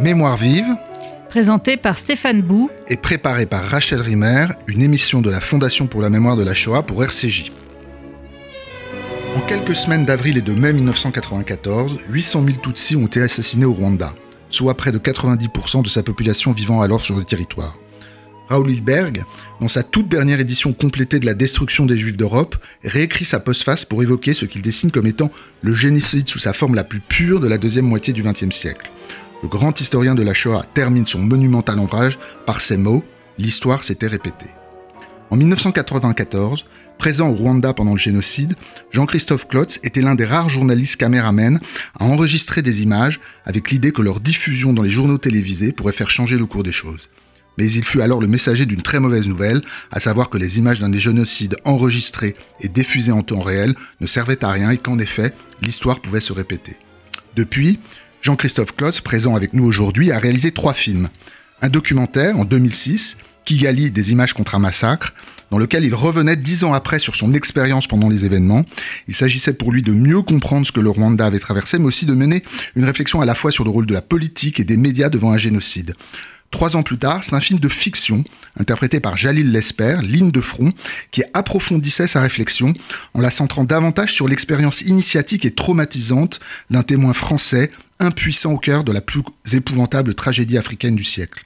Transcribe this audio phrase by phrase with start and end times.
[0.00, 0.66] Mémoire vive,
[1.30, 2.70] Présenté par Stéphane Bou.
[2.88, 6.54] et préparée par Rachel Rimer, une émission de la Fondation pour la mémoire de la
[6.54, 7.50] Shoah pour RCJ.
[9.34, 13.72] En quelques semaines d'avril et de mai 1994, 800 000 Tutsis ont été assassinés au
[13.72, 14.14] Rwanda,
[14.50, 17.76] soit près de 90% de sa population vivant alors sur le territoire.
[18.48, 19.24] Raoul Hilberg,
[19.60, 23.84] dans sa toute dernière édition complétée de la destruction des Juifs d'Europe, réécrit sa postface
[23.84, 25.30] pour évoquer ce qu'il dessine comme étant
[25.62, 28.90] le génocide sous sa forme la plus pure de la deuxième moitié du XXe siècle.
[29.42, 33.04] Le grand historien de la Shoah termine son monumental ouvrage par ces mots
[33.38, 34.46] L'histoire s'était répétée.
[35.28, 36.64] En 1994,
[36.98, 38.54] présent au Rwanda pendant le génocide,
[38.92, 41.60] Jean-Christophe Klotz était l'un des rares journalistes caméramens
[41.98, 46.08] à enregistrer des images avec l'idée que leur diffusion dans les journaux télévisés pourrait faire
[46.08, 47.10] changer le cours des choses.
[47.58, 50.80] Mais il fut alors le messager d'une très mauvaise nouvelle, à savoir que les images
[50.80, 54.98] d'un des génocides enregistrés et diffusés en temps réel ne servaient à rien et qu'en
[54.98, 56.76] effet, l'histoire pouvait se répéter.
[57.34, 57.80] Depuis,
[58.26, 61.10] Jean-Christophe Klotz, présent avec nous aujourd'hui, a réalisé trois films.
[61.62, 65.14] Un documentaire en 2006, Kigali, des images contre un massacre,
[65.52, 68.64] dans lequel il revenait dix ans après sur son expérience pendant les événements.
[69.06, 72.04] Il s'agissait pour lui de mieux comprendre ce que le Rwanda avait traversé, mais aussi
[72.04, 72.42] de mener
[72.74, 75.30] une réflexion à la fois sur le rôle de la politique et des médias devant
[75.30, 75.94] un génocide.
[76.50, 78.24] Trois ans plus tard, c'est un film de fiction,
[78.58, 80.72] interprété par Jalil Lesper, Ligne de front,
[81.10, 82.72] qui approfondissait sa réflexion
[83.14, 88.84] en la centrant davantage sur l'expérience initiatique et traumatisante d'un témoin français impuissant au cœur
[88.84, 91.44] de la plus épouvantable tragédie africaine du siècle.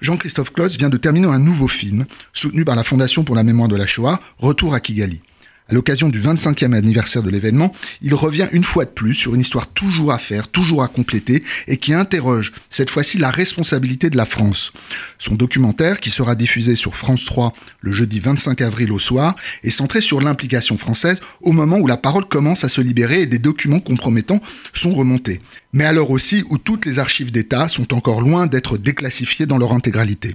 [0.00, 3.68] Jean-Christophe Klotz vient de terminer un nouveau film, soutenu par la Fondation pour la mémoire
[3.68, 5.22] de la Shoah, Retour à Kigali.
[5.68, 9.40] À l'occasion du 25e anniversaire de l'événement, il revient une fois de plus sur une
[9.40, 14.16] histoire toujours à faire, toujours à compléter, et qui interroge cette fois-ci la responsabilité de
[14.16, 14.72] la France.
[15.18, 19.70] Son documentaire, qui sera diffusé sur France 3 le jeudi 25 avril au soir, est
[19.70, 23.40] centré sur l'implication française au moment où la parole commence à se libérer et des
[23.40, 24.40] documents compromettants
[24.72, 25.40] sont remontés.
[25.72, 29.72] Mais alors aussi où toutes les archives d'État sont encore loin d'être déclassifiées dans leur
[29.72, 30.34] intégralité.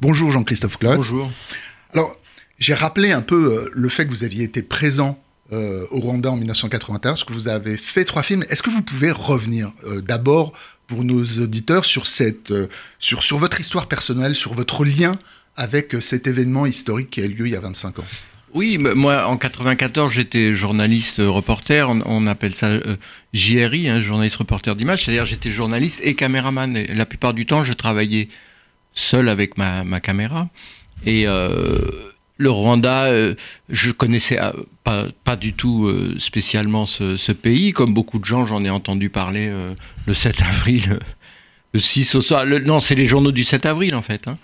[0.00, 0.96] Bonjour Jean-Christophe Klotz.
[0.96, 1.30] Bonjour.
[1.92, 2.16] Alors,
[2.62, 5.20] j'ai rappelé un peu euh, le fait que vous aviez été présent
[5.52, 8.44] euh, au Rwanda en 1991, que vous avez fait trois films.
[8.48, 10.52] Est-ce que vous pouvez revenir euh, d'abord
[10.86, 12.52] pour nos auditeurs sur, cette,
[13.00, 15.18] sur, sur votre histoire personnelle, sur votre lien
[15.56, 18.04] avec cet événement historique qui a eu lieu il y a 25 ans?
[18.54, 22.78] Oui, moi en 94 j'étais journaliste reporter, on, appelle ça
[23.32, 26.74] JRI, hein, journaliste reporter d'image, c'est-à-dire j'étais journaliste et caméraman.
[26.74, 28.28] La plupart du temps je travaillais
[28.92, 30.48] seul avec ma, ma caméra.
[31.06, 31.26] Et
[32.38, 33.34] le Rwanda, euh,
[33.68, 34.50] je connaissais euh,
[34.84, 37.72] pas, pas du tout euh, spécialement ce, ce pays.
[37.72, 39.50] Comme beaucoup de gens, j'en ai entendu parler
[40.06, 40.98] le 7 avril,
[41.72, 42.44] le 6 au soir.
[42.44, 44.26] Le- non, c'est les journaux du 7 avril en fait.
[44.28, 44.38] hein,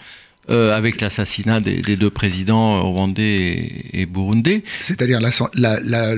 [0.49, 4.63] avec l'assassinat des, des deux présidents rwandais et, et burundais.
[4.81, 6.15] C'est-à-dire l'attentat la, la,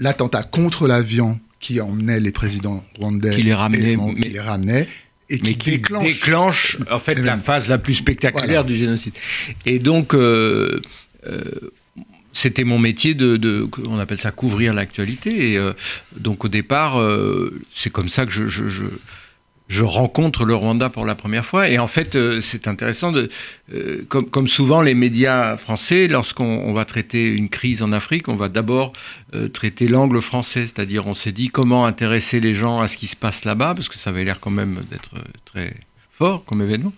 [0.00, 4.28] l'attentat contre l'avion qui emmenait les présidents rwandais Qui les ramenait, et, bon, qui mais-
[4.30, 4.88] les ramenait
[5.32, 8.62] et qui, mais qui déclenche, déclenche, en fait la phase la plus spectaculaire Voilà.
[8.64, 9.14] du génocide.
[9.66, 10.80] Et donc euh,
[11.26, 11.40] euh,
[12.32, 15.52] c'était mon métier de, de- on appelle ça couvrir l'actualité.
[15.52, 15.72] Et euh,
[16.16, 18.84] donc au départ, euh, c'est comme ça que je, je, je,
[19.72, 21.68] je rencontre le Rwanda pour la première fois.
[21.70, 23.30] Et en fait, euh, c'est intéressant de,
[23.72, 28.28] euh, comme, comme souvent les médias français, lorsqu'on on va traiter une crise en Afrique,
[28.28, 28.92] on va d'abord
[29.34, 33.06] euh, traiter l'angle français, c'est-à-dire on s'est dit comment intéresser les gens à ce qui
[33.06, 35.14] se passe là-bas, parce que ça avait l'air quand même d'être
[35.46, 35.74] très
[36.10, 36.92] fort comme événement.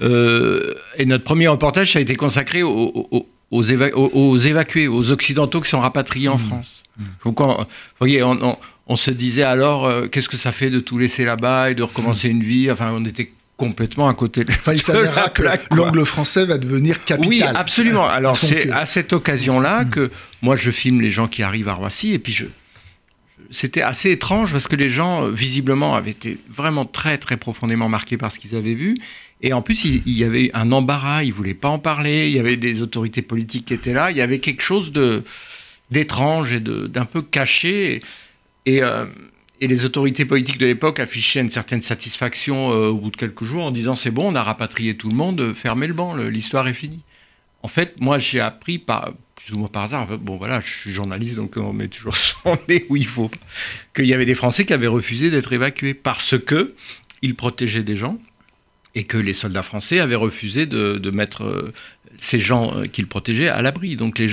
[0.00, 4.88] Et notre premier reportage ça a été consacré aux, aux- aux éva- aux- aux évacués,
[4.88, 6.82] aux occidentaux qui sont rapatriés en France.
[7.24, 7.64] Donc, on- vous
[7.98, 11.24] voyez, on, on- on se disait alors, euh, qu'est-ce que ça fait de tout laisser
[11.24, 12.70] là-bas et de recommencer une vie?
[12.70, 16.04] Enfin, on était complètement à côté de Enfin, il de s'avérera la que plaque, l'angle
[16.04, 17.28] français va devenir capital.
[17.28, 18.08] Oui, absolument.
[18.08, 20.10] Alors Donc, c'est euh, à cette occasion-là que
[20.42, 22.46] moi je filme les gens qui arrivent à Roissy et puis je
[23.50, 27.88] c'était assez étrange parce que les gens euh, visiblement avaient été vraiment très très profondément
[27.88, 28.94] marqués par ce qu'ils avaient vu.
[29.40, 32.34] Et en plus il, il y avait un embarras, ils voulaient pas en parler, il
[32.34, 35.22] y avait des autorités politiques qui étaient là, il y avait quelque chose de
[35.90, 37.96] d'étrange et de- d'un peu caché.
[37.96, 38.02] et
[38.68, 39.06] euh,
[39.60, 43.44] et les autorités politiques de l'époque affichaient une certaine satisfaction euh, au bout de quelques
[43.44, 46.14] jours en disant c'est bon, on a rapatrié tout le monde, euh, fermez le banc,
[46.16, 47.02] l'histoire est finie.
[47.62, 50.90] En fait, moi j'ai appris par, plus ou moins par hasard, bon voilà, je suis
[50.90, 53.30] journaliste donc on met toujours son nez où il faut,
[53.94, 56.74] qu'il y avait des Français qui avaient refusé d'être évacués parce que
[57.22, 58.18] ils protégeaient des gens
[58.94, 61.72] et que les soldats français avaient refusé de, mettre
[62.16, 63.96] ces gens euh, qu'ils protégeaient à l'abri.
[63.96, 64.28] Donc les,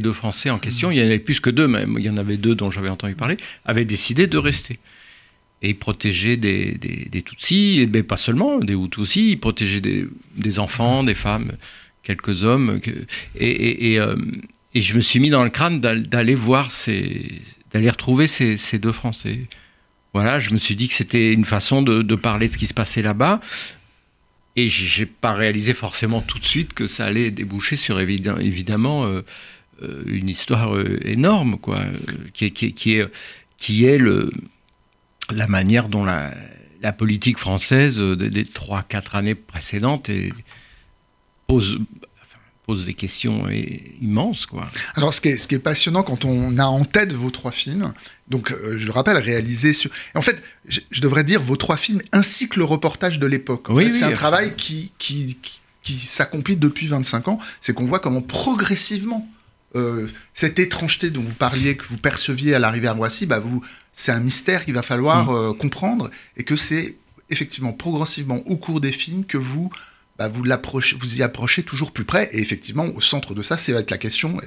[0.00, 2.16] deux Français en question, il y en avait plus que deux, même il y en
[2.16, 4.78] avait deux dont j'avais entendu parler, avaient décidé de rester.
[5.62, 9.80] Et ils protégeaient des, des, des Tutsis, ben, pas seulement, des Hutus aussi, ils protégeaient
[9.80, 11.52] des, des enfants, des femmes,
[12.02, 12.80] quelques hommes.
[12.80, 12.90] que-
[13.36, 14.14] et, et, et, euh,
[14.74, 17.32] et je me suis mis dans le crâne d'al- d'aller voir ces,
[17.72, 19.40] d'aller retrouver ces, ces deux Français.
[20.14, 22.74] voilà, je me suis dit que c'était une façon de, parler de ce qui se
[22.74, 23.40] passait là-bas.
[24.58, 29.20] Et j'ai pas réalisé forcément tout de suite que ça allait déboucher sur évidemment euh,
[29.84, 31.78] euh, une histoire euh, énorme, quoi,
[32.32, 33.08] qui est, qui, est,
[33.56, 34.28] qui est le,
[35.30, 36.34] la manière dont la,
[36.82, 40.10] la politique française des trois, quatre années précédentes
[41.46, 41.78] pose
[42.68, 44.44] pose des questions immenses.
[44.44, 44.70] Quoi.
[44.94, 47.50] Alors, ce qui, est, ce qui est passionnant quand on a en tête vos trois
[47.50, 47.94] films,
[48.28, 49.90] donc euh, je le rappelle, réalisés sur.
[50.14, 53.68] En fait, je, devrais dire vos trois films ainsi que le reportage de l'époque.
[53.70, 55.38] oui, c'est un travail qui, qui,
[55.82, 57.38] qui, s'accomplit depuis 25 ans.
[57.62, 59.26] C'est qu'on voit comment progressivement.
[59.74, 63.62] Euh, cette étrangeté dont vous parliez, que vous perceviez à l'arrivée à Roissy, bah vous,
[63.92, 65.34] c'est un mystère qu'il va falloir mm.
[65.34, 66.96] euh, comprendre et que c'est
[67.28, 69.70] effectivement progressivement au cours des films que vous
[70.18, 72.28] bah, vous, vous y approchez toujours plus près.
[72.32, 74.40] Et effectivement, au centre de ça, c'est être la question,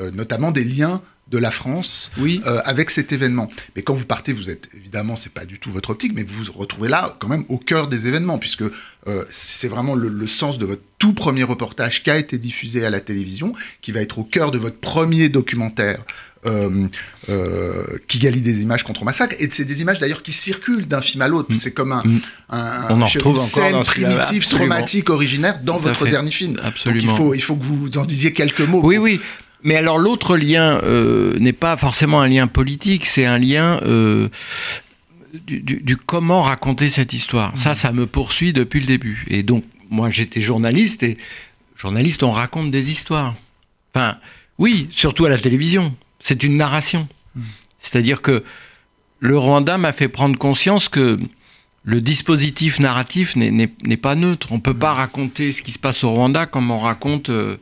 [0.00, 3.48] euh, notamment des liens de la France euh, avec cet événement.
[3.74, 6.44] Mais quand vous partez, vous êtes évidemment, c'est pas du tout votre optique, mais vous
[6.44, 10.58] vous retrouvez là quand même au cœur des événements, puisque euh, c'est vraiment le, sens
[10.58, 14.18] de votre tout premier reportage qui a été diffusé à la télévision, qui va être
[14.18, 16.04] au cœur de votre premier documentaire
[16.44, 16.88] euh,
[17.28, 21.00] euh, qui galie des images contre massacre, et c'est des images d'ailleurs qui circulent d'un
[21.00, 21.52] film à l'autre.
[21.52, 21.54] Mm.
[21.54, 22.20] C'est comme un, mm.
[22.50, 26.58] un, On en une scène primitive, traumatique, originaire dans votre dernier film.
[26.62, 27.06] Absolument.
[27.06, 28.80] Donc il faut, il faut que vous en disiez quelques mots.
[28.82, 29.20] Oui, oui.
[29.64, 34.28] Mais alors l'autre lien euh, n'est pas forcément un lien politique, c'est un lien euh,
[35.46, 37.56] du, du, comment raconter cette histoire.
[37.56, 39.24] Ça, ça me poursuit depuis le début.
[39.28, 41.16] Et donc, moi, j'étais journaliste et
[41.76, 43.34] journaliste, on raconte des histoires.
[43.94, 44.16] Enfin,
[44.58, 47.08] oui, surtout à la télévision c'est une narration.
[47.78, 48.44] C'est-à-dire que
[49.18, 51.18] le Rwanda m'a fait prendre conscience que
[51.84, 54.52] le dispositif narratif n'est pas neutre.
[54.52, 57.56] On ne peut pas raconter ce qui se passe au Rwanda comme on raconte, euh,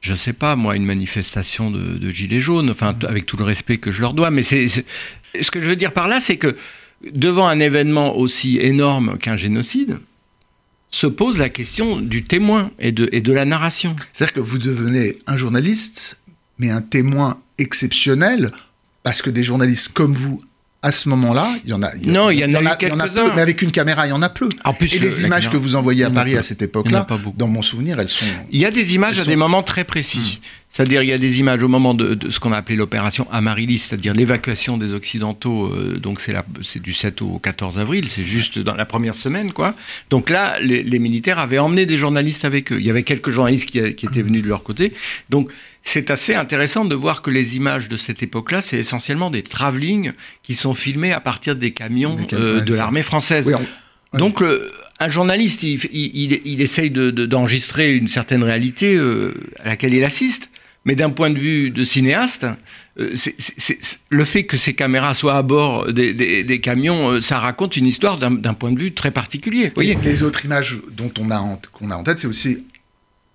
[0.00, 3.78] je ne sais pas moi, une manifestation de, gilets jaunes, enfin, avec tout le respect
[3.78, 4.32] que je leur dois.
[4.32, 4.82] Mais ce
[5.50, 6.56] que je veux dire par là, c'est que
[7.12, 9.98] devant un événement aussi énorme qu'un génocide,
[10.90, 13.94] se pose la question du témoin et de la narration.
[14.12, 16.18] C'est-à-dire que vous devenez un journaliste
[16.58, 18.52] mais un témoin exceptionnel,
[19.02, 20.42] parce que des journalistes comme vous,
[20.80, 21.90] à ce moment-là, il y en a.
[22.06, 24.48] non, il y, en a, peu, mais avec une caméra, il y en a peu.
[24.64, 27.04] En plus, et les images que vous envoyez à Paris à cette époque-là,
[27.36, 28.26] dans mon souvenir, elles sont.
[28.52, 30.38] Il y a des images à des moments très précis.
[30.40, 30.46] Hmm.
[30.70, 33.78] C'est-à-dire, il y a des images au moment de, ce qu'on a appelé l'opération Amaryllis,
[33.78, 35.66] c'est-à-dire l'évacuation des Occidentaux.
[35.66, 39.74] Euh, donc, c'est du 7 au 14 avril, c'est juste dans la première semaine, quoi.
[40.10, 42.78] Donc là, les, militaires avaient emmené des journalistes avec eux.
[42.78, 44.92] Il y avait quelques journalistes qui, qui étaient venus de leur côté.
[45.30, 45.50] Donc,
[45.88, 50.12] c'est assez intéressant de voir que les images de cette époque-là, c'est essentiellement des travelling
[50.42, 53.50] qui sont filmés à partir des camions, euh, de l'armée française.
[54.12, 54.42] Donc,
[55.00, 59.32] un journaliste, il, essaye d'enregistrer une certaine réalité euh,
[59.64, 60.50] à laquelle il assiste.
[60.84, 62.46] Mais d'un point de vue de cinéaste,
[62.98, 63.14] euh,
[64.10, 68.54] le fait que ces caméras soient à bord des, camions, ça raconte une histoire d'un
[68.54, 69.72] point de vue très particulier.
[69.76, 72.64] Oui, les autres images dont on a qu'on a en tête, c'est aussi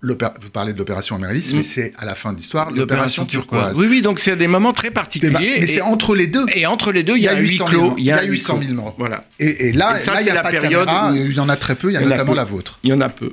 [0.04, 1.64] vous parlez de l'opération Améris, mais mm.
[1.64, 3.76] c'est à la fin de l'histoire l'opération turquoise.
[3.78, 5.58] Oui, oui, donc c'est des moments très particuliers.
[5.60, 6.46] mais c'est entre les deux.
[6.54, 8.94] Et entre les deux, il y, a 800 000 Il y a 800 000 morts.
[8.98, 9.24] Voilà.
[9.38, 11.94] Et, là, il y a pas de caméra, il y en a très peu, il
[11.94, 12.78] y a notamment la vôtre.
[12.82, 13.32] Il y en a peu.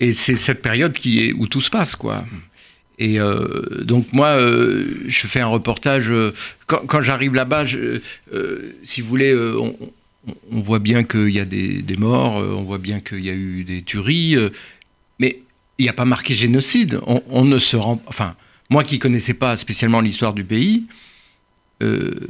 [0.00, 2.24] Et c'est cette période qui est où tout se passe, quoi.
[2.98, 6.10] Et euh, donc moi, euh, je fais un reportage.
[6.10, 6.32] Euh,
[6.66, 7.64] quand, j'arrive là-bas,
[8.84, 13.00] si vous voulez, on, voit bien qu'il y a des, des morts, on voit bien
[13.00, 14.36] qu'il y a eu des tueries,
[15.78, 17.00] il n'y a pas marqué génocide.
[17.06, 18.02] On, ne se rend.
[18.06, 18.34] Enfin,
[18.70, 20.84] moi qui connaissais pas spécialement l'histoire du pays,
[21.82, 22.28] euh,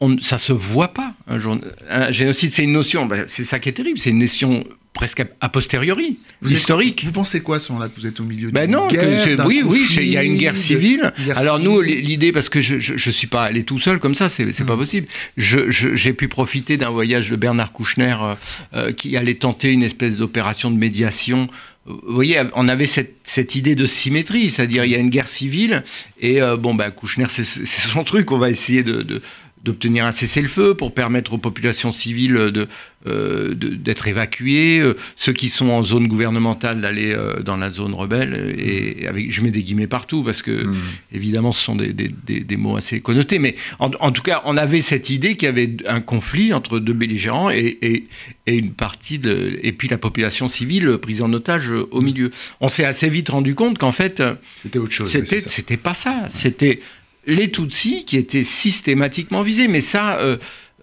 [0.00, 1.14] on, ça se voit pas.
[1.26, 3.06] Un, génocide, c'est une notion.
[3.06, 3.98] Ben, c'est ça qui est terrible.
[3.98, 4.64] C'est une notion
[4.94, 7.04] presque a posteriori, vous historique.
[7.04, 9.86] vous pensez quoi, ce là que vous êtes au milieu ben non, guerre, Oui, oui,
[9.96, 11.12] il y a une guerre civile.
[11.34, 14.44] Alors nous, l'idée, parce que je ne suis pas allé tout seul comme ça, c'est
[14.44, 14.78] n'est pas mm.
[14.78, 15.06] possible.
[15.36, 18.34] J'ai pu profiter d'un voyage de Bernard Kouchner euh,
[18.74, 21.48] euh, qui allait tenter une espèce d'opération de médiation
[21.86, 25.28] vous voyez, on avait cette, cette idée de symétrie, c'est-à-dire il y a une guerre
[25.28, 25.84] civile
[26.18, 29.20] et euh, bon, ben Kouchner, c'est son truc, on va essayer de, de,
[29.64, 32.68] d'obtenir un cessez-le-feu pour permettre aux populations civiles de,
[33.06, 37.94] euh, d'être évacuées, euh, ceux qui sont en zone gouvernementale d'aller euh, dans la zone
[37.94, 38.54] rebelle.
[38.58, 40.74] Et avec, je mets des guillemets partout parce que, mmh.
[41.12, 43.38] évidemment, ce sont des, des, des, mots assez connotés.
[43.38, 46.78] Mais en, en, tout cas, on avait cette idée qu'il y avait un conflit entre
[46.78, 48.06] deux belligérants et, et,
[48.46, 49.58] et, une partie de.
[49.62, 52.30] Et puis la population civile prise en otage au milieu.
[52.60, 54.22] On s'est assez vite rendu compte qu'en fait.
[54.56, 55.10] C'était autre chose.
[55.10, 56.26] C'était, c'était pas ça.
[56.30, 56.80] C'était
[57.26, 59.68] les Tutsis qui étaient systématiquement visés.
[59.68, 60.36] Mais ça, euh,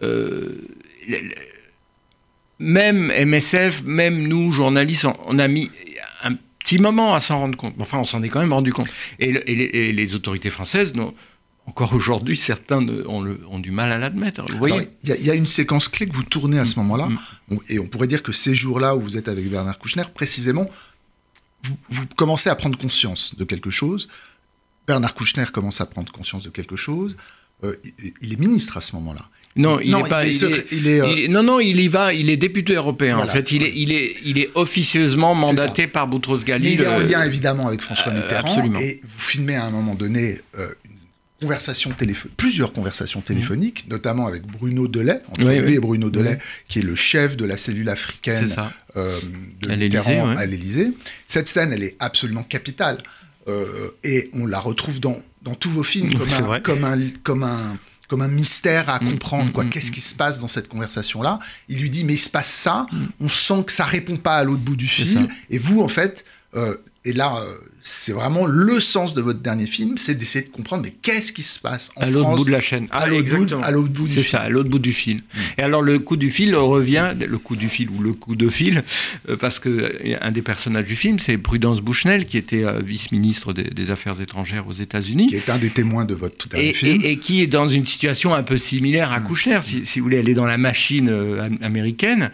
[0.03, 0.67] euh,
[2.59, 5.69] même MSF, même nous, journalistes, on, a mis
[6.23, 7.75] un petit moment à s'en rendre compte.
[7.79, 8.89] Enfin, on s'en est quand même rendu compte.
[9.19, 10.93] Et, les, autorités françaises,
[11.65, 14.43] encore aujourd'hui, certains ont, le, ont, du mal à l'admettre.
[15.03, 16.83] Il y, y, a une séquence clé que vous tournez à ce mm.
[16.83, 17.07] moment-là,
[17.49, 17.57] mm.
[17.69, 20.69] et on pourrait dire que ces jours-là où vous êtes avec Bernard Kouchner, précisément,
[21.63, 24.07] vous, vous, commencez à prendre conscience de quelque chose.
[24.87, 27.15] Bernard Kouchner commence à prendre conscience de quelque chose.
[27.63, 27.75] Euh,
[28.21, 29.29] il est ministre à ce moment-là.
[29.55, 30.25] Non, il n'est pas.
[30.25, 32.13] Il est, non, non, il y va.
[32.13, 33.17] Il est député européen.
[33.17, 36.63] en fait, il est, il est, il est officieusement mandaté par Boutros Ghali.
[36.63, 38.47] Mais il est en lien évidemment avec François euh, Mitterrand.
[38.47, 38.79] absolument.
[38.79, 41.93] Et vous filmez à un moment donné euh, une conversation
[42.37, 43.89] plusieurs conversations téléphoniques, mmh.
[43.89, 46.37] notamment avec Bruno Delay, entre lui et Bruno Delay,
[46.69, 48.55] qui est le chef de la cellule africaine
[48.95, 49.19] euh,
[49.61, 50.93] de Mitterrand à l'Élysée.
[51.27, 52.99] Cette scène, elle est absolument capitale.
[54.03, 57.77] Et on la retrouve dans, dans tous vos films comme un, comme un, comme un
[58.11, 59.51] comme un mystère à mm, comprendre.
[59.53, 59.63] quoi.
[59.63, 61.39] Mm, Qu'est-ce mm, qui se passe dans cette conversation-là?
[61.69, 62.85] Il lui dit, mais il se passe ça.
[63.21, 65.29] On sent que ça répond pas à l'autre bout du fil.
[65.49, 69.65] Et vous, en fait, euh, et là, euh, c'est vraiment le sens de votre dernier
[69.65, 72.51] film, c'est d'essayer de comprendre mais qu'est-ce qui se passe en à l'autre bout de
[72.51, 75.23] la chaîne, à l'autre bout, du C'est ça, à l'autre bout du fil.
[75.57, 78.49] Et alors le coup du fil revient, le coup du fil ou le coup de
[78.49, 78.83] fil,
[79.29, 83.51] euh, parce que euh, un des personnages du film, c'est Prudence Bushnell, qui était vice-ministre
[83.51, 87.01] des, Affaires étrangères aux États-Unis, qui est un des témoins de votre dernier et, film,
[87.03, 89.23] et, qui est dans une situation un peu similaire à mm.
[89.23, 91.11] Kouchner, si, si, vous voulez, elle est dans la machine
[91.63, 92.31] américaine.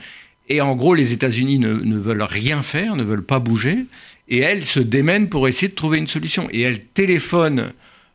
[0.49, 3.85] Et en gros, les États-Unis ne, ne veulent rien faire, ne veulent pas bouger
[4.29, 6.47] et elle se démène pour essayer de trouver une solution.
[6.51, 7.71] Et elle téléphone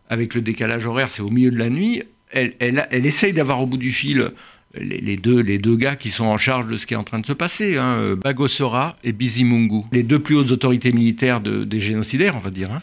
[0.09, 3.61] avec le décalage horaire, c'est au milieu de la nuit, elle, elle, elle essaye d'avoir
[3.61, 4.31] au bout du fil
[4.75, 7.19] les, deux, les deux gars qui sont en charge de ce qui est en train
[7.19, 11.81] de se passer, hein, Bagosora et Bizimungu, les deux plus hautes autorités militaires de, des
[11.81, 12.73] génocidaires, on va dire.
[12.73, 12.83] Hein.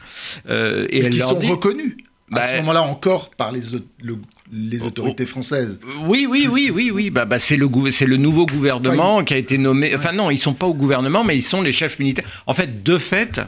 [0.50, 1.98] Euh, et, qui sont reconnus
[2.32, 3.62] à bah, ce moment-là encore par les,
[4.04, 4.18] le,
[4.52, 5.80] les autorités françaises.
[6.06, 7.10] Oui, oui, oui, oui, oui.
[7.10, 9.94] Bah, bah c'est le c'est le nouveau gouvernement qui a été nommé.
[9.96, 12.44] Enfin non, ils sont pas au gouvernement, mais ils sont les chefs militaires.
[12.48, 13.42] En fait, de fait,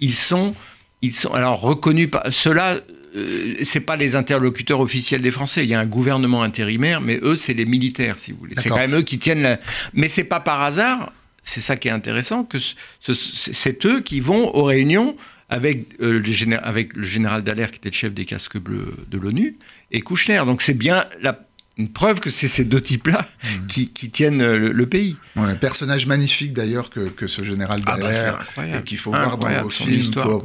[0.00, 0.54] ils sont,
[1.02, 2.80] ils sont alors reconnus par ceux-là.
[3.14, 5.64] Euh, c'est pas les interlocuteurs officiels des Français.
[5.64, 8.54] Il y a un gouvernement intérimaire, mais eux, c'est les militaires, si vous voulez.
[8.56, 9.42] C'est quand même eux qui tiennent.
[9.42, 9.60] La...
[9.92, 11.12] Mais c'est pas par hasard.
[11.42, 12.58] C'est ça qui est intéressant que
[13.00, 15.16] c'est eux qui vont aux réunions
[15.48, 19.18] avec, euh, le, avec le général Dallaire, qui était le chef des casques bleus de
[19.18, 19.56] l'ONU,
[19.92, 20.42] et Kouchner.
[20.44, 21.46] Donc c'est bien la,
[21.78, 23.66] une preuve que c'est ces deux types-là mmh.
[23.66, 25.16] qui, qui, tiennent euh, le, pays.
[25.36, 29.36] un personnage magnifique d'ailleurs que, que, ce général ah bah, Dallaire, et qu'il faut voir
[29.36, 30.42] dans vos films comme,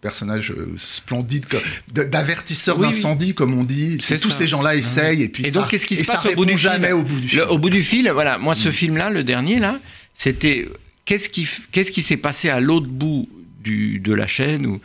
[0.00, 1.46] personnage euh, splendide,
[1.88, 3.98] d'avertisseur d'incendie, comme on dit.
[4.20, 6.58] Tous ces gens-là essayent, et puis et donc qu'est-ce qui se passe au bout du
[6.58, 7.40] jamais au bout du fil.
[7.40, 8.72] au bout du fil, voilà, moi ce mmh.
[8.72, 9.80] film-là, le dernier là,
[10.12, 10.68] c'était
[11.06, 13.26] qu'est-ce qui, qu'est-ce qui s'est passé à l'autre bout
[13.62, 14.80] de la chaîne ou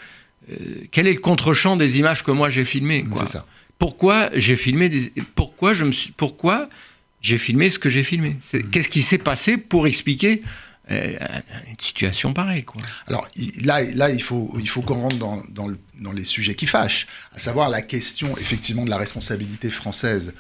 [0.52, 0.56] euh,
[0.92, 3.46] quel est le contre-champ des images que moi j'ai filmées ça.
[3.80, 6.70] Pourquoi j'ai filmé des, pourquoi je me suis, pourquoi
[7.22, 8.38] j'ai filmé ce que j'ai filmé?
[8.54, 8.70] Mm.
[8.72, 10.44] Qu'est-ce qui s'est passé pour expliquer
[10.92, 11.18] euh,
[11.70, 12.82] une situation pareille quoi?
[13.08, 13.28] Alors
[13.64, 17.08] là, là il faut, il faut qu'on rentre dans, dans, dans, les sujets qui fâchent,
[17.34, 20.34] à savoir la question effectivement de la responsabilité française,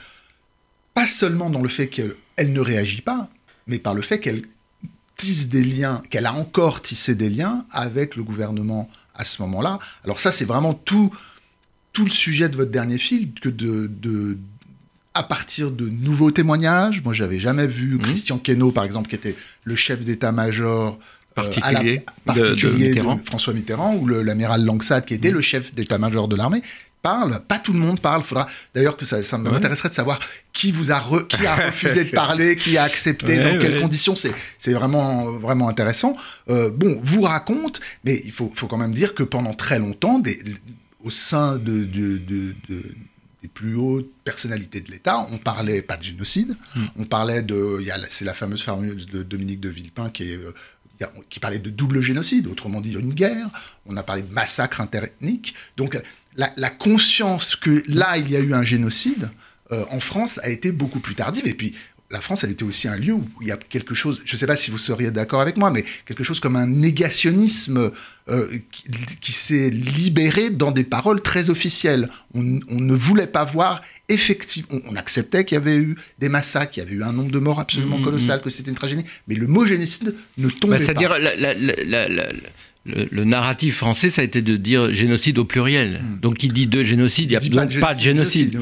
[0.93, 3.29] pas seulement dans le fait qu'elle ne réagit pas,
[3.67, 4.43] mais par le fait qu'elle
[5.23, 9.79] tisse des liens, qu'elle a encore tissé des liens avec le gouvernement à ce moment-là.
[10.03, 11.13] Alors ça, c'est vraiment tout,
[11.93, 14.37] tout le sujet de votre dernier film, que de, de
[15.13, 17.01] à partir de nouveaux témoignages.
[17.05, 18.01] Moi, j'avais jamais vu mmh.
[18.01, 20.99] Christian Queneau, par exemple, qui était le chef d'état-major
[21.37, 21.41] euh,
[22.25, 25.35] particulier, de, François Mitterrand, ou l'amiral Langsat, qui était mmh.
[25.35, 26.61] le chef d'état-major de l'armée,
[27.03, 28.24] parle, pas tout le monde parle.
[28.24, 30.19] Faudra d'ailleurs que ça, ça m'intéresserait de savoir
[30.51, 34.15] qui vous a qui a refusé de parler, qui a accepté, dans quelles conditions.
[34.15, 36.15] C'est c'est vraiment vraiment intéressant.
[36.50, 40.17] Euh, bon, vous raconte, mais il faut faut quand même dire que pendant très longtemps,
[40.17, 40.41] des,
[41.03, 46.03] au sein de, de, de, des plus hautes personnalités de l'État, on parlait pas de
[46.03, 46.86] génocide, hmm.
[47.00, 50.53] on parlait de, c'est la fameuse formule de Dominique de Villepin qui est euh,
[51.29, 53.50] qui parlait de double génocide, autrement dit une guerre.
[53.86, 55.55] On a parlé de massacre interethnique.
[55.77, 56.00] Donc
[56.36, 59.29] la, conscience que là, il y a eu un génocide
[59.72, 61.48] euh, en France a été beaucoup plus tardive.
[61.48, 61.74] Et puis,
[62.13, 64.38] la France a été aussi un lieu où il y a quelque chose, je ne
[64.38, 67.91] sais pas si vous seriez d'accord avec moi, mais quelque chose comme un négationnisme
[68.29, 68.58] euh,
[69.20, 72.10] qui, s'est libéré dans des paroles très officielles.
[72.36, 76.84] On, ne voulait pas voir effectivement, on, acceptait qu'il y avait eu des massacres, qu'il
[76.84, 78.43] y avait eu un nombre de morts absolument mmh, colossal, mmh.
[78.43, 80.84] que c'était une tragédie, mais le mot génocide ne tombait bah, pas.
[80.86, 81.17] C'est-à-dire
[82.85, 86.01] le, narratif français, ça a été de dire génocide au pluriel.
[86.03, 86.19] Hmm.
[86.19, 88.59] Donc, il dit deux génocides, il n'y a pas de, génocide.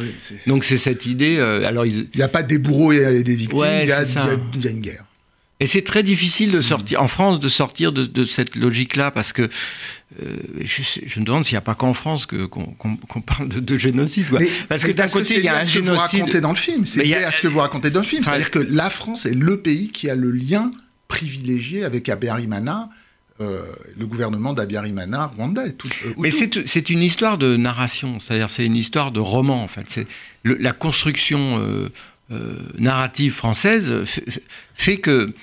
[0.47, 1.37] donc, c'est cette idée.
[1.37, 4.03] Euh, alors, il n'y a pas des bourreaux et des victimes, il, y a,
[4.69, 5.05] une guerre.
[5.59, 9.43] Et c'est très difficile de sortir, en France, de sortir de, cette logique-là, parce que
[10.21, 14.25] euh, je, me demande s'il n'y a pas qu'en France qu'on parle de, génocide.
[14.69, 15.71] parce que d'un côté, il y a un génocide.
[15.71, 16.85] Ce que vous racontez dans le film.
[16.85, 18.23] C'est lié à ce que vous racontez dans le film.
[18.23, 20.71] C'est-à-dire que la France est le pays qui a le lien
[21.07, 22.07] privilégié avec
[23.39, 23.65] Abiyarimana
[23.97, 25.89] le gouvernement d'Abiyarimana, Rwanda tout.
[26.17, 30.05] Mais c'est une histoire de narration, c'est-à-dire c'est une histoire de roman en fait.
[30.43, 31.89] La construction
[32.77, 34.03] narrative française
[34.75, 35.33] fait, que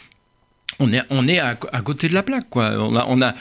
[0.79, 2.73] on est, à, côté de la plaque quoi.
[2.79, 3.35] On a,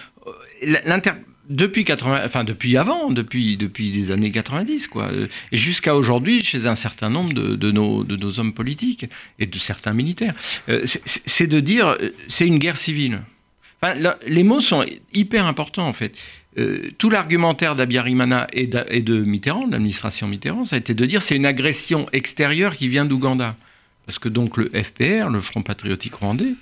[1.49, 5.09] depuis 80, enfin depuis avant, depuis depuis les années 90 quoi,
[5.51, 9.05] et jusqu'à aujourd'hui chez un certain nombre de, nos, de nos hommes politiques
[9.39, 10.33] et de certains militaires,
[10.69, 13.21] euh, c'est de dire euh, c'est une guerre civile.
[14.25, 16.15] Les mots sont hyper importants en fait.
[16.57, 21.05] Euh, tout l'argumentaire d'Abiyarimana et, et de Mitterrand, de l'administration Mitterrand, ça a été de
[21.05, 23.55] dire c'est une agression extérieure qui vient d'Ouganda.
[24.07, 26.53] Parce que donc le FPR, le Front patriotique rwandais,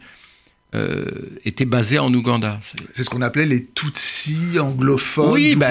[0.76, 1.06] euh,
[1.46, 2.60] était basé en Ouganda.
[2.94, 5.70] C'est ce qu'on appelait les Tutsis anglophones oui, bah,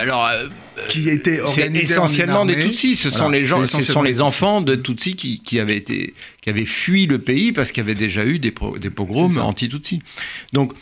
[0.00, 0.46] alors, euh,
[0.88, 2.96] qui étaient organisés essentiellement des Tutsis.
[2.96, 6.48] Ce sont les gens, ce sont les enfants de Tutsis qui, qui, avaient été, qui
[6.48, 10.00] avaient fui le pays parce qu'il y avait déjà eu des, des pogroms anti-Tutsis.
[10.54, 10.72] Donc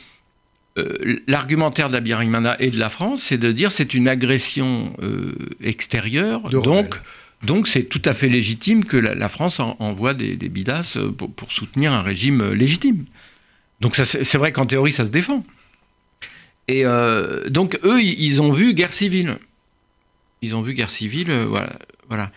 [0.79, 4.93] euh, l'argumentaire d'Abiyarimana et de la France, c'est de dire c'est une agression
[5.63, 7.01] extérieure, donc.
[7.43, 11.53] Donc c'est tout à fait légitime que la, France envoie des, des bidas pour, pour,
[11.53, 13.05] soutenir un régime légitime.
[13.81, 15.45] Donc c'est vrai qu'en théorie, ça se défend.
[16.69, 19.37] Et euh, donc eux, ils ont vu guerre civile.
[20.43, 21.61] Ils ont vu guerre civile, euh,
[22.09, 22.33] voilà.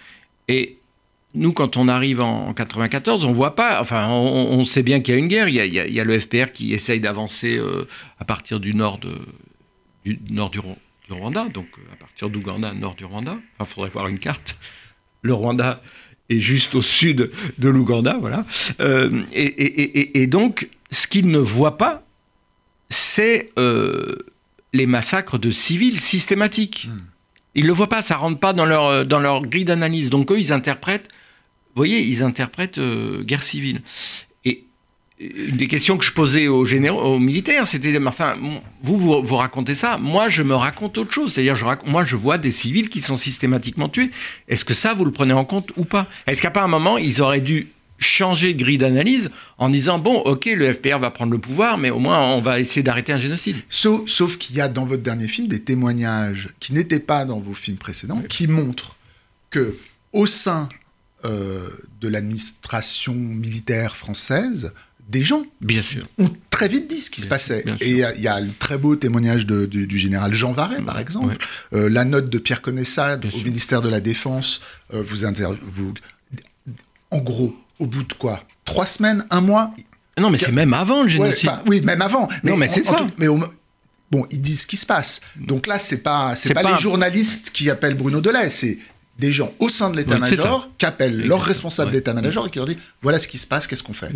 [0.48, 0.78] Et
[1.34, 3.82] nous, quand on arrive en, 94, on voit pas.
[3.82, 5.48] Enfin, on, sait bien qu'il y a une guerre.
[5.48, 7.88] Il y a, le FPR qui essaye d'avancer euh,
[8.20, 10.60] à partir du nord du nord du,
[11.10, 13.38] Rwanda, donc à partir d'Ouganda, nord du Rwanda.
[13.58, 14.58] Enfin, faudrait voir une carte.
[15.22, 15.82] Le Rwanda
[16.30, 18.46] est juste au sud de l'Ouganda, voilà.
[19.34, 22.04] et, donc ce qu'ils ne voient pas,
[22.90, 24.18] c'est euh,
[24.74, 26.88] les massacres de civils systématiques.
[26.90, 27.00] Hmm.
[27.56, 30.10] Ils ne le voient pas, ça rentre pas dans leur, euh, dans leur grille d'analyse.
[30.10, 31.10] Donc eux, ils interprètent,
[31.76, 33.82] vous voyez, ils interprètent euh, guerre civile.
[34.46, 34.66] Et
[35.20, 38.38] une des questions que je posais aux, généraux, aux militaires, c'était, enfin,
[38.82, 41.34] vous, vous, racontez ça, moi je me raconte autre chose.
[41.34, 44.12] C'est-à-dire, je moi je vois des civils qui sont systématiquement tués.
[44.48, 46.08] Est-ce que ça, vous le prenez en compte ou pas?
[46.28, 47.68] Est-ce qu'à pas un moment, ils auraient dû
[48.00, 51.90] changer de grille d'analyse en disant bon, ok, le FPR va prendre le pouvoir, mais
[51.90, 53.58] au moins on va essayer d'arrêter un génocide.
[53.70, 57.54] Sauf, qu'il y a dans votre dernier film des témoignages qui n'étaient pas dans vos
[57.54, 58.96] films précédents, qui montrent
[59.50, 59.76] que
[60.14, 60.70] au sein
[61.26, 61.68] euh,
[62.02, 64.74] de l'administration militaire française,
[65.10, 66.04] des gens Bien sûr.
[66.20, 67.66] ont très vite dit ce qui se passait.
[67.82, 71.36] Et il y, a le très beau témoignage du, général Jean Varet, par exemple,
[71.74, 74.62] euh, la note de Pierre Connaissade au ministère de la Défense,
[74.94, 75.26] euh, vous,
[75.64, 75.94] vous,
[77.12, 78.42] en gros, au bout de quoi?
[78.66, 79.26] Trois semaines?
[79.30, 79.74] Un mois?
[80.18, 81.50] Non, mais c'est même avant le génocide.
[81.68, 82.28] oui, même avant.
[82.44, 82.98] Mais non, mais c'est ça.
[83.18, 83.28] mais
[84.12, 85.22] bon, ils disent ce qui se passe.
[85.36, 88.78] Donc là, c'est pas, c'est pas, les journalistes qui appellent Bruno Delay, c'est
[89.18, 92.78] des gens au sein de l'état-major qui appellent leur responsable d'état-major et qui leur disent
[93.02, 94.12] voilà ce qui se passe, qu'est-ce qu'on fait?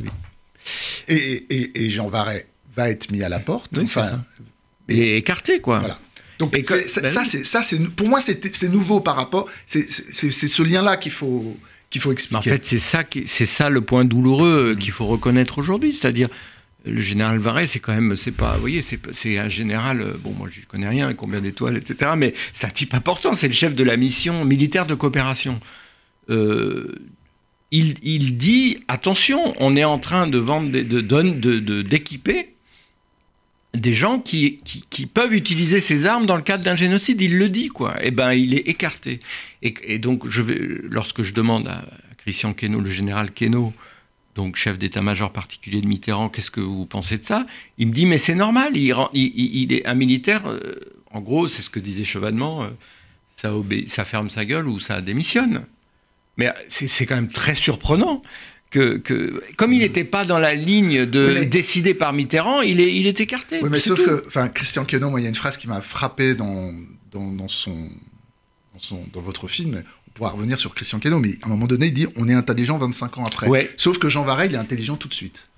[1.07, 3.77] Et, Jean Varet va être mis à la porte.
[3.79, 4.11] enfin,
[4.89, 5.79] et écarté, quoi.
[5.79, 5.97] Voilà.
[6.39, 9.47] Donc ça, ben ça c'est pour moi c'est nouveau par rapport.
[9.65, 11.55] C'est ce lien-là qu'il faut
[12.39, 16.29] En fait, c'est ça, le point douloureux qu'il faut reconnaître aujourd'hui, c'est-à-dire
[16.85, 20.33] le général Varese, c'est quand même, c'est pas, vous voyez, c'est un général, euh, bon,
[20.37, 23.73] moi je connais rien, combien d'étoiles, etc., mais c'est un type important, c'est le chef
[23.73, 25.61] de la mission militaire de coopération.
[26.29, 26.93] Euh,
[27.71, 32.52] il, dit, attention, on est en train de vendre, de, d'équiper
[33.73, 34.61] des gens qui,
[35.13, 37.19] peuvent utiliser ces armes dans le cadre d'un génocide.
[37.21, 37.95] Il le dit, quoi.
[38.01, 39.19] Eh ben, il est écarté.
[39.61, 40.59] Et, donc, je vais,
[40.89, 41.83] lorsque je demande à
[42.17, 43.73] Christian Queneau, le général Queneau,
[44.35, 47.45] donc chef d'état-major particulier de Mitterrand, qu'est-ce que vous pensez de ça?
[47.77, 50.75] Il me dit, mais c'est normal, il, est un militaire, euh,
[51.11, 52.67] en gros, c'est ce que disait Chevènement, euh,
[53.35, 53.51] ça,
[53.87, 55.65] ça ferme sa gueule ou ça démissionne.
[56.37, 58.23] Mais c'est quand même très surprenant
[58.73, 63.07] que, comme il n'était pas dans la ligne de décider par Mitterrand, il est, il
[63.07, 63.59] est écarté.
[63.61, 66.35] Oui, mais sauf que, enfin, Christian moi, il y a une phrase qui m'a frappé
[66.35, 66.73] dans,
[67.11, 67.89] dans, son,
[68.77, 69.83] son, dans votre film.
[70.07, 72.33] On pourra revenir sur Christian Quenon, mais à un moment donné, il dit on est
[72.33, 73.47] intelligent 25 ans après.
[73.47, 73.69] Ouais.
[73.77, 75.49] Sauf que Jean Varey, il est intelligent tout de suite.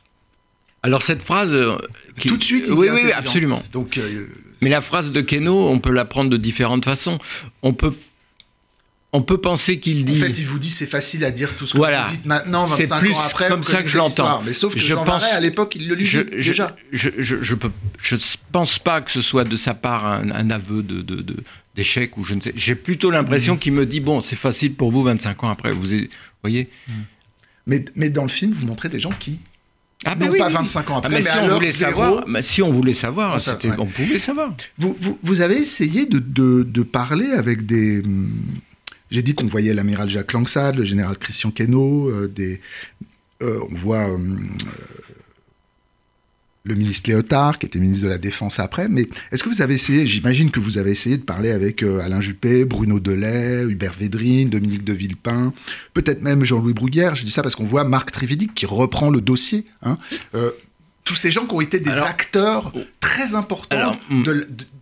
[0.83, 1.77] Alors cette phrase, euh,
[2.21, 3.63] tout de suite, il oui, est oui, absolument.
[3.71, 4.27] Donc, euh,
[4.61, 7.17] mais la phrase de Queneau, on peut la prendre de différentes façons.
[7.63, 7.93] On peut
[9.15, 10.21] on peut penser qu'il dit.
[10.21, 12.65] En fait, il vous dit c'est facile à dire tout ce que vous dites maintenant,
[12.65, 13.47] 25 plus ans après.
[13.47, 14.41] comme ça que je l'entends.
[14.45, 16.75] Mais sauf que je Jean pense, à l'époque, il le lit déjà.
[16.91, 18.17] Je, je, je, peux, je
[18.51, 21.25] pense pas que ce soit de sa part un, aveu de,
[21.75, 22.53] d'échec ou je ne sais.
[22.55, 23.59] J'ai plutôt l'impression mm.
[23.59, 25.71] qu'il me dit bon, c'est facile pour vous 25 ans après.
[25.71, 25.87] Vous
[26.43, 26.69] voyez.
[26.87, 26.91] Mm.
[27.67, 29.39] Mais, mais dans le film, vous montrez des gens qui
[30.03, 32.71] ah ben non, pas 25 ans après, ah, mais, si, on voulait savoir, si on
[32.71, 33.37] voulait savoir,
[33.79, 34.53] on pouvait savoir.
[34.77, 38.03] Vous, vous, vous avez essayé de, de, de, parler avec des,
[39.09, 42.31] j'ai dit qu'on voyait l'amiral Jacques Langsade, le général Christian Queneau, euh,
[43.41, 44.17] euh, on voit euh,
[46.63, 48.87] le ministre Léotard, qui était ministre de la Défense après.
[48.89, 52.21] Mais est-ce que vous avez essayé, j'imagine que vous avez essayé de parler avec Alain
[52.21, 55.53] Juppé, Bruno Delay, Hubert Védrine, Dominique de Villepin,
[55.93, 57.15] peut-être même Jean-Louis Bruguière.
[57.15, 59.65] Je dis ça parce qu'on voit Marc Trividic qui reprend le dossier.
[59.83, 59.97] Hein.
[61.05, 62.79] Euh, tous ces gens qui ont été des acteurs oh.
[62.99, 64.23] très importants hmm.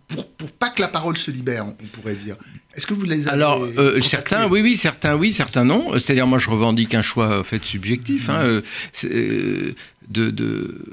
[0.08, 2.36] pour, pour, pas que la parole se libère, on pourrait dire.
[2.74, 5.92] Est-ce que vous les avez Alors, euh, certains, oui, oui, certains, oui, certains non.
[5.98, 8.28] C'est-à-dire, moi, je revendique un choix fait subjectif.
[8.30, 8.62] Hein,
[10.10, 10.84] de, de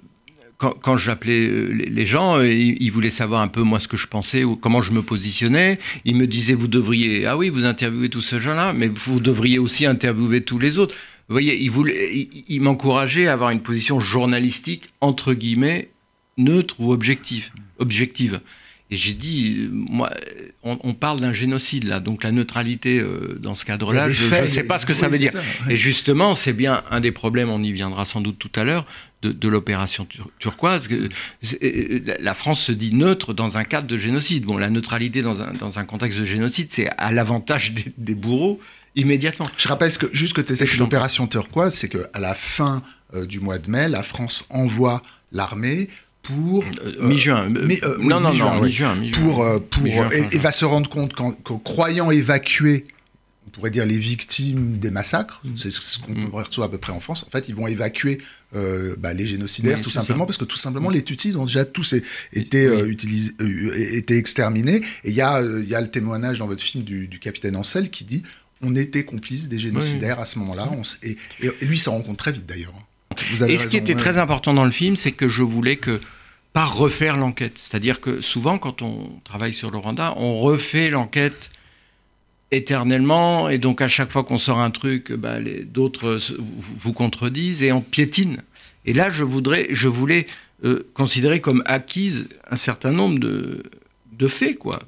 [0.70, 4.08] quand, j'appelais euh, les gens, euh, ils, voulaient savoir un peu moi ce que je
[4.08, 5.80] pensais ou comment je me positionnais.
[6.06, 9.60] Ils me disaient vous devriez, ah oui, vous interviewez tous ces gens-là, mais vous devriez
[9.60, 10.96] aussi interviewer tous les autres.
[11.28, 15.90] Vous voyez, ils, m'encourageaient à avoir une position journalistique entre guillemets
[16.38, 17.52] neutre ou objective.
[17.80, 18.40] objective.
[18.92, 20.12] Et j'ai dit, moi,
[20.64, 24.66] on, parle d'un génocide là, donc la neutralité euh, dans ce cadre-là, je ne sais
[24.66, 25.32] pas ce que ça veut dire.
[25.70, 28.86] Et justement, c'est bien un des problèmes, on y viendra sans doute tout à l'heure,
[29.22, 30.06] de, l'opération
[30.40, 30.90] turquoise.
[32.20, 34.44] La France se dit neutre dans un cadre de génocide.
[34.44, 38.60] Bon, la neutralité dans un, dans un contexte de génocide, c'est à l'avantage des, bourreaux
[38.98, 39.50] immédiatement.
[39.58, 42.82] Je rappelle que, juste que tu que l'opération turquoise, c'est qu'à la fin
[43.14, 45.02] euh, du mois de mai, la France envoie
[45.32, 45.88] l'armée
[46.24, 47.50] pour euh, euh, mi-juin.
[47.50, 48.96] non, non, non, mi-juin.
[49.14, 52.86] pour, pour et, va se rendre compte qu'en croyant évacuer
[53.52, 55.58] on pourrait dire les victimes des massacres, mm.
[55.58, 56.30] c'est ce qu'on mm.
[56.32, 57.26] retrouver à peu près en France.
[57.28, 58.20] En fait, ils vont évacuer
[58.56, 61.96] euh, bah, les génocidaires tout simplement parce que tout simplement les Tutsis ont déjà tous
[62.34, 64.82] été euh, utilisés, euh, été exterminés.
[65.04, 67.90] Et il y a il y a le témoignage dans votre film du, capitaine Ancel
[67.90, 68.24] qui dit
[68.62, 70.70] on était complices des génocidaires à ce moment-là.
[71.02, 72.74] Et, et, lui, ça rencontre très vite d'ailleurs.
[73.48, 76.00] Et ce qui était très important dans le film, c'est que je voulais que
[76.54, 77.58] pas refaire l'enquête.
[77.58, 81.52] C'est-à-dire que souvent, quand on travaille sur le Rwanda, on refait l'enquête
[82.52, 87.72] éternellement, et donc à chaque fois qu'on sort un truc, bah, d'autres vous contredisent et
[87.72, 88.44] on piétine.
[88.86, 90.26] Et là, je, voudrais, je voulais
[90.66, 93.64] euh, considérer comme acquise un certain nombre de,
[94.12, 94.82] de faits, quoi.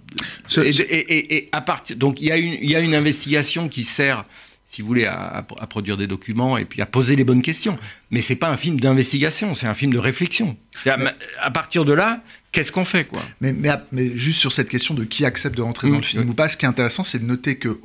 [0.57, 4.25] et, à partir, donc il y, a une, il y a une investigation qui sert,
[4.73, 7.77] si vous voulez, à, à, produire des documents et puis à poser les bonnes questions.
[8.09, 10.57] Mais c'est pas un film d'investigation, c'est un film de réflexion.
[10.87, 10.97] À,
[11.39, 13.21] à, partir de là, qu'est-ce qu'on fait quoi?
[13.39, 13.53] Mais,
[13.91, 16.49] mais, juste sur cette question de qui accepte de rentrer dans le film ou pas,
[16.49, 17.79] ce qui est intéressant, c'est de noter que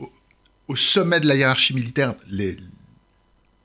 [0.66, 2.56] au, sommet de la hiérarchie militaire, les,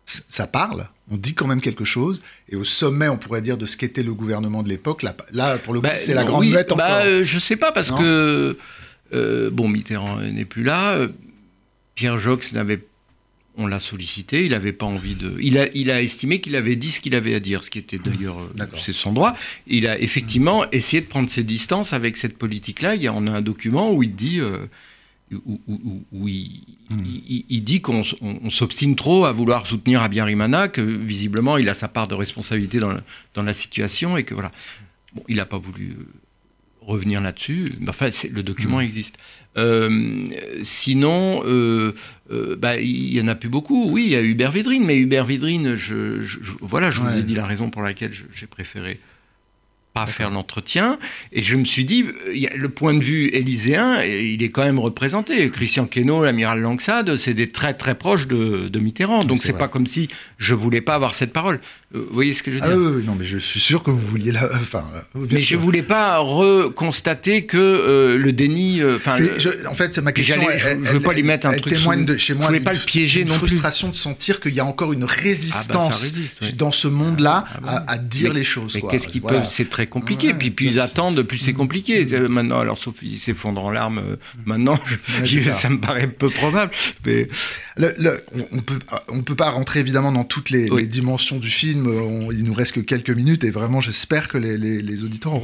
[0.05, 3.65] ça parle, on dit quand même quelque chose, et au sommet, on pourrait dire, de
[3.65, 6.41] ce qu'était le gouvernement de l'époque, là, là, pour le coup, bah, c'est la grande
[6.41, 7.05] oui, muette bah, encore.
[7.05, 8.57] Euh, je sais pas, parce que,
[9.13, 11.07] euh, bon, Mitterrand n'est plus là, euh,
[11.95, 12.81] Pierre Jox n'avait
[13.57, 15.35] on l'a sollicité, il n'avait pas envie de.
[15.39, 17.79] Il a, il a estimé qu'il avait dit ce qu'il avait à dire, ce qui
[17.79, 18.39] était d'ailleurs.
[18.39, 19.35] Euh, c'est son droit.
[19.67, 22.95] Il a effectivement essayé de prendre ses distances avec cette politique-là.
[22.95, 24.39] Il y a, on a un document où il dit.
[24.39, 24.65] Euh,
[25.47, 25.59] où,
[26.19, 27.03] hmm.
[27.49, 28.03] il, dit qu'on
[28.49, 32.93] s'obstine trop à vouloir soutenir Abiyarimana, que visiblement il a sa part de responsabilité dans,
[33.33, 34.51] dans la situation et que voilà.
[35.15, 36.05] Bon, il n'a pas voulu euh,
[36.85, 37.73] revenir là-dessus.
[37.87, 38.81] Enfin, le document hmm.
[38.81, 39.17] existe.
[39.57, 40.23] Euh,
[40.63, 41.93] sinon, euh,
[42.31, 43.89] euh, bah, il y en a plus beaucoup.
[43.89, 46.21] Oui, il y a Hubert Védrine, mais Hubert Védrine, je,
[46.61, 48.99] voilà, je vous ai dit la raison pour laquelle j'ai préféré
[49.93, 50.97] pas faire l'entretien.
[51.31, 52.05] Et je me suis dit,
[52.55, 55.49] le point de vue élyséen, il est quand même représenté.
[55.49, 59.23] Christian Queneau, l'amiral Langsade, c'est des très très proches de, Mitterrand.
[59.23, 61.59] Donc c'est pas comme si je voulais pas avoir cette parole.
[61.95, 63.83] Euh, vous voyez ce que je veux ah dire oui, non, mais je suis sûr
[63.83, 64.45] que vous vouliez la.
[64.55, 64.83] Enfin,
[65.15, 68.81] mais je voulais pas reconstater que euh, le déni.
[68.81, 69.13] Euh, enfin,
[69.69, 70.41] en fait, ma question.
[70.57, 71.73] je, ne veux pas lui mettre un truc.
[71.73, 72.45] Témoigne de chez moi.
[72.45, 73.47] Je voulais pas le piéger non plus.
[73.47, 77.59] frustration de sentir qu'il y a encore une résistance ah bah, dans ce monde-là ah
[77.61, 78.73] bah à, dire les choses.
[78.75, 80.33] Mais qu'est-ce qu'ils peuvent C'est très compliqué.
[80.33, 82.05] puis plus ils attendent, plus c'est compliqué.
[82.29, 84.01] Maintenant, alors sauf ils s'effondrent en larmes.
[84.45, 84.79] maintenant,
[85.51, 86.71] ça me paraît peu probable.
[87.05, 87.27] Mais
[88.51, 91.89] on peut on peut pas rentrer évidemment dans toutes les, dimensions du film.
[92.31, 95.39] il nous reste que quelques minutes et vraiment j'espère que les, auditeurs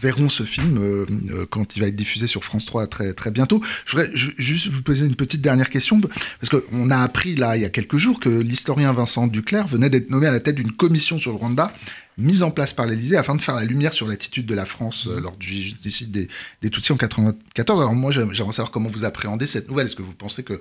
[0.00, 3.30] verront ce film euh, euh, quand il va être diffusé sur France 3 très très
[3.30, 3.62] bientôt.
[3.86, 7.62] Je voudrais juste vous poser une petite dernière question parce qu'on a appris là il
[7.62, 10.72] y a quelques jours que l'historien Vincent Duclerc venait d'être nommé à la tête d'une
[10.72, 11.72] commission sur le Rwanda
[12.20, 15.06] mise en place par l'Élysée afin de faire la lumière sur l'attitude de la France
[15.08, 16.28] euh, lors du génocide des,
[16.62, 17.80] des Tutsis en 1994.
[17.80, 19.86] Alors moi j'aimerais savoir comment vous appréhendez cette nouvelle.
[19.86, 20.60] Est-ce que vous pensez que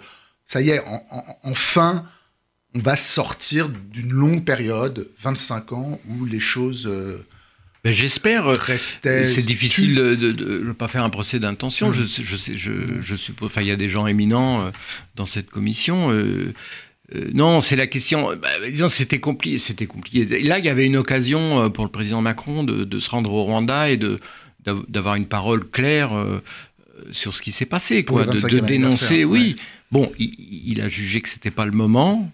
[0.49, 0.81] ça y est,
[1.43, 2.05] enfin,
[2.73, 6.87] on va sortir d'une longue période, 25 ans, où les choses...
[6.87, 7.23] Euh,
[7.83, 8.47] ben, J'espère.
[8.47, 11.91] Euh, c'est difficile de ne pas faire un procès d'intention.
[11.91, 13.47] Je, je, je, je, suppose.
[13.47, 14.71] Enfin, il y a des gens éminents euh,
[15.15, 16.09] dans cette commission.
[17.33, 18.35] Non, c'est la question.
[18.35, 19.57] Bah, disons, c'était compliqué.
[19.57, 20.25] C'était compliqué.
[20.43, 23.43] Là, il y avait une occasion pour le président Macron de, de se rendre au
[23.43, 24.19] Rwanda et de
[24.87, 26.11] d'avoir une parole claire
[27.11, 29.23] sur ce qui s'est passé, quoi, de, dénoncer.
[29.23, 29.55] Oui,
[29.91, 32.31] bon, il, a jugé que c'était pas le moment.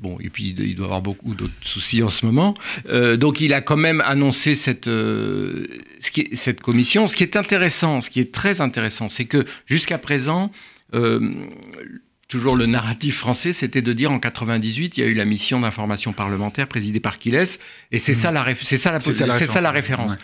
[0.00, 2.54] bon, et puis il doit avoir beaucoup d'autres soucis en ce moment.
[2.88, 5.66] Euh, donc il a quand même annoncé cette, euh,
[6.00, 7.08] ce qui cette commission.
[7.08, 10.50] Ce qui est intéressant, ce qui est très intéressant, c'est que jusqu'à présent,
[10.94, 11.32] euh,
[12.30, 15.60] toujours le narratif français, c'était de dire en 98, il y a eu la mission
[15.60, 17.58] d'information parlementaire présidée par Kiles,
[17.90, 18.14] et c'est mmh.
[18.14, 20.16] ça la, c'est ça la, c'est ça, la référence.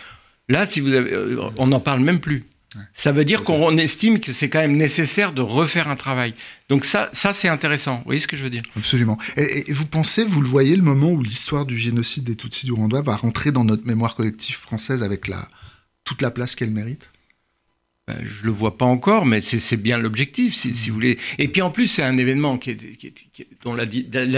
[0.49, 2.45] Là, si vous avez, on n'en parle même plus.
[2.93, 6.35] Ça veut dire qu'on estime que c'est quand même nécessaire de refaire un travail.
[6.69, 7.97] Donc ça, ça c'est intéressant.
[7.97, 8.63] Vous voyez ce que je veux dire?
[8.75, 9.17] Absolument.
[9.35, 12.73] Et, vous pensez, vous le voyez, le moment où l'histoire du génocide des Tutsis du
[12.73, 15.47] Rwanda va rentrer dans notre mémoire collective française avec la,
[16.03, 17.11] toute la place qu'elle mérite?
[18.23, 21.17] Je le vois pas encore, mais c'est bien l'objectif, si, vous voulez.
[21.39, 22.77] Et puis en plus, c'est un événement qui
[23.63, 23.85] dont la,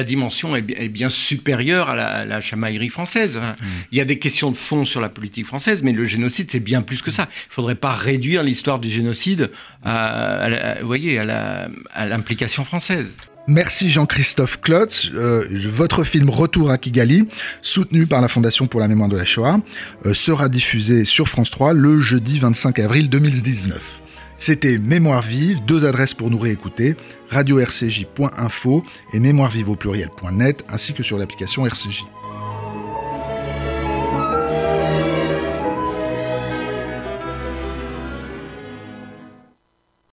[0.04, 3.38] dimension est, bien supérieure à la, chamaillerie française.
[3.38, 3.56] Hein.
[3.62, 3.66] Mmh.
[3.92, 6.60] Il y a des questions de fond sur la politique française, mais le génocide, c'est
[6.60, 7.28] bien plus que ça.
[7.32, 9.52] Il faudrait pas réduire l'histoire du génocide
[9.84, 11.70] à, voyez, à
[12.08, 13.14] l'implication française.
[13.50, 15.10] Merci Jean-Christophe Klotz.
[15.16, 17.28] Euh, votre film Retour à Kigali,
[17.64, 19.60] soutenu par la Fondation pour la mémoire de la Shoah,
[20.06, 23.82] euh, sera diffusé sur France 3 le jeudi 25 avril 2019.
[24.38, 26.96] C'était Mémoire vive, deux adresses pour nous réécouter,
[27.30, 28.84] radio-rcj.info
[29.14, 32.04] et mémoirevive au pluriel.net, ainsi que sur l'application RCJ.